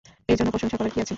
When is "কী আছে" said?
0.93-1.09